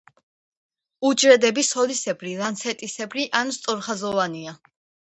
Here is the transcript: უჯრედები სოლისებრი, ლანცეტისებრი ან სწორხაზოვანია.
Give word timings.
უჯრედები 1.09 1.65
სოლისებრი, 1.69 2.35
ლანცეტისებრი 2.43 3.31
ან 3.43 3.57
სწორხაზოვანია. 3.61 4.61